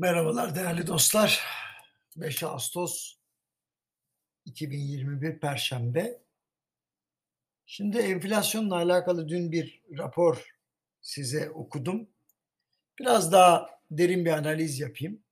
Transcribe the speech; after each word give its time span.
Merhabalar 0.00 0.54
değerli 0.54 0.86
dostlar. 0.86 1.44
5 2.16 2.42
Ağustos 2.42 3.14
2021 4.44 5.40
Perşembe. 5.40 6.22
Şimdi 7.66 7.98
enflasyonla 7.98 8.76
alakalı 8.76 9.28
dün 9.28 9.52
bir 9.52 9.82
rapor 9.98 10.54
size 11.00 11.50
okudum. 11.50 12.08
Biraz 12.98 13.32
daha 13.32 13.70
derin 13.90 14.24
bir 14.24 14.30
analiz 14.30 14.80
yapayım. 14.80 15.22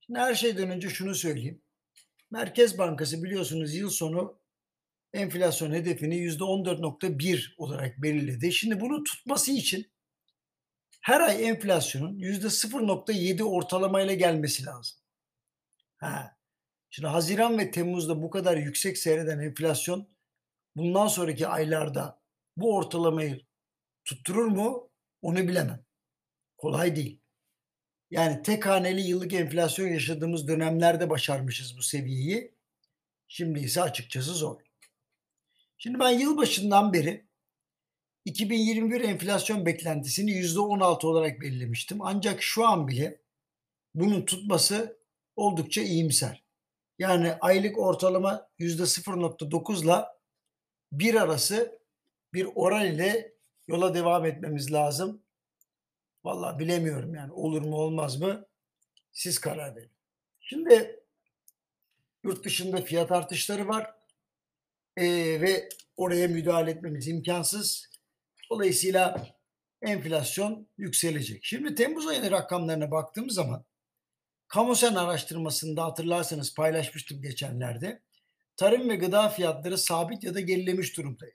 Şimdi 0.00 0.18
her 0.18 0.34
şeyden 0.34 0.70
önce 0.70 0.88
şunu 0.88 1.14
söyleyeyim. 1.14 1.62
Merkez 2.30 2.78
Bankası 2.78 3.22
biliyorsunuz 3.22 3.74
yıl 3.74 3.90
sonu 3.90 4.40
enflasyon 5.12 5.72
hedefini 5.72 6.16
%14.1 6.16 7.54
olarak 7.56 8.02
belirledi. 8.02 8.52
Şimdi 8.52 8.80
bunu 8.80 9.04
tutması 9.04 9.52
için 9.52 9.90
her 11.00 11.20
ay 11.20 11.48
enflasyonun 11.48 12.18
%0.7 12.18 13.42
ortalamayla 13.42 14.14
gelmesi 14.14 14.66
lazım. 14.66 14.98
Ha. 15.96 16.36
Şimdi 16.90 17.08
Haziran 17.08 17.58
ve 17.58 17.70
Temmuz'da 17.70 18.22
bu 18.22 18.30
kadar 18.30 18.56
yüksek 18.56 18.98
seyreden 18.98 19.38
enflasyon 19.38 20.08
bundan 20.76 21.08
sonraki 21.08 21.48
aylarda 21.48 22.20
bu 22.56 22.76
ortalamayı 22.76 23.46
tutturur 24.04 24.46
mu 24.46 24.90
onu 25.22 25.48
bilemem. 25.48 25.84
Kolay 26.58 26.96
değil. 26.96 27.20
Yani 28.10 28.42
tek 28.42 28.66
haneli 28.66 29.00
yıllık 29.00 29.32
enflasyon 29.32 29.88
yaşadığımız 29.88 30.48
dönemlerde 30.48 31.10
başarmışız 31.10 31.78
bu 31.78 31.82
seviyeyi. 31.82 32.54
Şimdi 33.28 33.60
ise 33.60 33.82
açıkçası 33.82 34.34
zor. 34.34 34.60
Şimdi 35.78 35.98
ben 35.98 36.10
yılbaşından 36.10 36.92
beri 36.92 37.29
2021 38.24 39.00
enflasyon 39.00 39.66
beklentisini 39.66 40.30
%16 40.30 41.06
olarak 41.06 41.40
belirlemiştim. 41.40 42.02
Ancak 42.02 42.42
şu 42.42 42.66
an 42.66 42.88
bile 42.88 43.20
bunun 43.94 44.24
tutması 44.24 45.00
oldukça 45.36 45.82
iyimser. 45.82 46.44
Yani 46.98 47.32
aylık 47.40 47.78
ortalama 47.78 48.48
%0.9 48.58 49.84
ile 49.84 50.04
bir 50.92 51.14
arası 51.14 51.80
bir 52.34 52.48
oran 52.54 52.86
ile 52.86 53.34
yola 53.68 53.94
devam 53.94 54.24
etmemiz 54.26 54.72
lazım. 54.72 55.22
Vallahi 56.24 56.58
bilemiyorum 56.58 57.14
yani 57.14 57.32
olur 57.32 57.62
mu 57.62 57.76
olmaz 57.76 58.20
mı? 58.20 58.46
Siz 59.12 59.38
karar 59.38 59.76
verin. 59.76 59.90
Şimdi 60.40 61.00
yurt 62.24 62.44
dışında 62.44 62.82
fiyat 62.82 63.12
artışları 63.12 63.68
var 63.68 63.94
ee, 64.96 65.40
ve 65.40 65.68
oraya 65.96 66.28
müdahale 66.28 66.70
etmemiz 66.70 67.08
imkansız. 67.08 67.89
Dolayısıyla 68.50 69.26
enflasyon 69.82 70.68
yükselecek. 70.78 71.44
Şimdi 71.44 71.74
Temmuz 71.74 72.06
ayı 72.06 72.30
rakamlarına 72.30 72.90
baktığımız 72.90 73.34
zaman 73.34 73.64
Kamusen 74.50 74.94
araştırmasında 74.94 75.84
hatırlarsanız 75.84 76.54
paylaşmıştım 76.54 77.22
geçenlerde. 77.22 78.02
Tarım 78.56 78.88
ve 78.88 78.96
gıda 78.96 79.28
fiyatları 79.28 79.78
sabit 79.78 80.24
ya 80.24 80.34
da 80.34 80.40
gerilemiş 80.40 80.96
durumdaydı. 80.96 81.34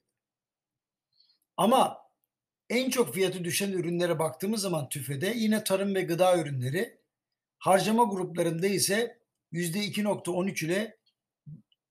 Ama 1.58 1.97
en 2.69 2.89
çok 2.89 3.13
fiyatı 3.13 3.43
düşen 3.43 3.71
ürünlere 3.71 4.19
baktığımız 4.19 4.61
zaman 4.61 4.89
tüfede 4.89 5.33
yine 5.36 5.63
tarım 5.63 5.95
ve 5.95 6.02
gıda 6.02 6.38
ürünleri 6.38 7.02
harcama 7.58 8.03
gruplarında 8.03 8.67
ise 8.67 9.19
%2.13 9.53 10.66
ile 10.66 10.97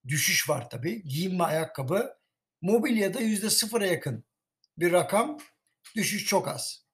düşüş 0.08 0.48
var 0.48 0.70
tabi. 0.70 1.02
Giyim 1.02 1.38
ve 1.38 1.42
ayakkabı. 1.42 2.16
Mobilyada 2.60 3.20
%0'a 3.20 3.86
yakın 3.86 4.24
bir 4.78 4.92
rakam. 4.92 5.38
Düşüş 5.96 6.24
çok 6.26 6.48
az. 6.48 6.84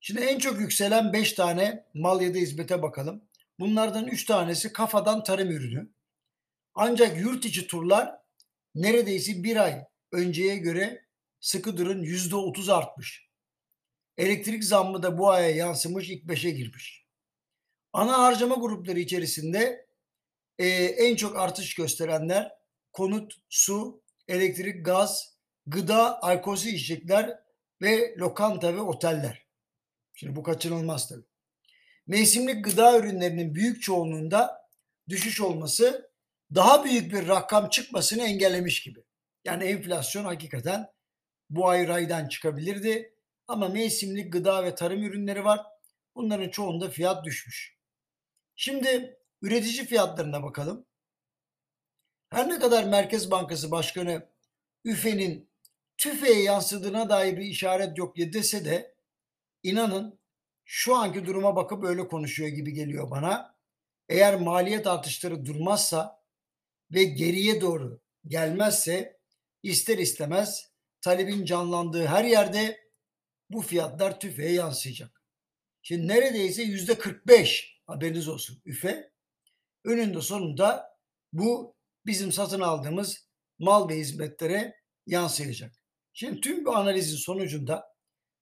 Şimdi 0.00 0.20
en 0.20 0.38
çok 0.38 0.60
yükselen 0.60 1.12
5 1.12 1.32
tane 1.32 1.86
mal 1.94 2.20
ya 2.20 2.34
da 2.34 2.38
hizmete 2.38 2.82
bakalım. 2.82 3.28
Bunlardan 3.58 4.06
3 4.06 4.24
tanesi 4.24 4.72
kafadan 4.72 5.24
tarım 5.24 5.50
ürünü. 5.50 5.90
Ancak 6.74 7.20
yurt 7.20 7.44
içi 7.44 7.66
turlar 7.66 8.14
neredeyse 8.74 9.42
bir 9.42 9.56
ay 9.56 9.84
önceye 10.12 10.56
göre 10.56 11.06
sıkı 11.40 11.76
durun 11.76 12.02
%30 12.02 12.72
artmış. 12.72 13.28
Elektrik 14.18 14.64
zammı 14.64 15.02
da 15.02 15.18
bu 15.18 15.30
aya 15.30 15.50
yansımış 15.50 16.10
ilk 16.10 16.24
5'e 16.24 16.50
girmiş. 16.50 17.06
Ana 17.92 18.18
harcama 18.18 18.54
grupları 18.54 19.00
içerisinde 19.00 19.86
e, 20.58 20.66
en 20.84 21.16
çok 21.16 21.36
artış 21.36 21.74
gösterenler 21.74 22.52
konut, 22.92 23.34
su, 23.48 24.02
elektrik, 24.28 24.84
gaz, 24.84 25.35
gıda, 25.66 26.22
alkolsüz 26.22 26.72
içecekler 26.72 27.40
ve 27.82 28.16
lokanta 28.18 28.74
ve 28.74 28.80
oteller. 28.80 29.46
Şimdi 30.14 30.36
bu 30.36 30.42
kaçınılmaz 30.42 31.08
tabii. 31.08 31.26
Mevsimlik 32.06 32.64
gıda 32.64 32.98
ürünlerinin 32.98 33.54
büyük 33.54 33.82
çoğunluğunda 33.82 34.68
düşüş 35.08 35.40
olması 35.40 36.10
daha 36.54 36.84
büyük 36.84 37.12
bir 37.12 37.28
rakam 37.28 37.68
çıkmasını 37.68 38.22
engellemiş 38.22 38.82
gibi. 38.82 39.04
Yani 39.44 39.64
enflasyon 39.64 40.24
hakikaten 40.24 40.92
bu 41.50 41.68
ay 41.68 41.88
raydan 41.88 42.28
çıkabilirdi. 42.28 43.14
Ama 43.48 43.68
mevsimlik 43.68 44.32
gıda 44.32 44.64
ve 44.64 44.74
tarım 44.74 45.02
ürünleri 45.02 45.44
var. 45.44 45.66
Bunların 46.14 46.48
çoğunda 46.48 46.90
fiyat 46.90 47.24
düşmüş. 47.24 47.76
Şimdi 48.56 49.18
üretici 49.42 49.86
fiyatlarına 49.86 50.42
bakalım. 50.42 50.86
Her 52.30 52.48
ne 52.48 52.58
kadar 52.58 52.84
Merkez 52.84 53.30
Bankası 53.30 53.70
Başkanı 53.70 54.28
üfenin 54.84 55.50
tüfeğe 55.98 56.42
yansıdığına 56.42 57.08
dair 57.08 57.36
bir 57.36 57.44
işaret 57.44 57.98
yok 57.98 58.18
ya 58.18 58.32
dese 58.32 58.64
de 58.64 58.94
inanın 59.62 60.20
şu 60.64 60.96
anki 60.96 61.26
duruma 61.26 61.56
bakıp 61.56 61.84
öyle 61.84 62.08
konuşuyor 62.08 62.48
gibi 62.48 62.72
geliyor 62.72 63.10
bana. 63.10 63.56
Eğer 64.08 64.40
maliyet 64.40 64.86
artışları 64.86 65.46
durmazsa 65.46 66.22
ve 66.90 67.04
geriye 67.04 67.60
doğru 67.60 68.00
gelmezse 68.26 69.20
ister 69.62 69.98
istemez 69.98 70.70
talebin 71.00 71.44
canlandığı 71.44 72.06
her 72.06 72.24
yerde 72.24 72.80
bu 73.50 73.62
fiyatlar 73.62 74.20
tüfeğe 74.20 74.52
yansıyacak. 74.52 75.22
Şimdi 75.82 76.08
neredeyse 76.08 76.62
yüzde 76.62 76.98
45 76.98 77.82
haberiniz 77.86 78.28
olsun 78.28 78.62
üfe. 78.64 79.12
Önünde 79.84 80.20
sonunda 80.20 80.98
bu 81.32 81.76
bizim 82.06 82.32
satın 82.32 82.60
aldığımız 82.60 83.28
mal 83.58 83.88
ve 83.88 83.96
hizmetlere 83.96 84.76
yansıyacak. 85.06 85.85
Şimdi 86.18 86.40
tüm 86.40 86.64
bu 86.64 86.76
analizin 86.76 87.16
sonucunda 87.16 87.84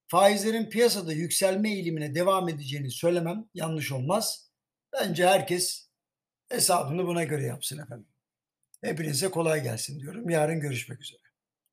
faizlerin 0.07 0.71
piyasada 0.71 1.13
yükselme 1.13 1.71
eğilimine 1.73 2.15
devam 2.15 2.49
edeceğini 2.49 2.91
söylemem 2.91 3.49
yanlış 3.55 3.93
olmaz. 3.93 4.51
Bence 4.93 5.27
herkes 5.27 5.89
hesabını 6.49 7.07
buna 7.07 7.25
göre 7.25 7.47
yapsın 7.47 7.79
efendim. 7.79 8.09
Hepinize 8.81 9.31
kolay 9.31 9.63
gelsin 9.63 10.01
diyorum. 10.01 10.31
Yarın 10.31 10.61
görüşmek 10.61 11.01
üzere. 11.01 11.24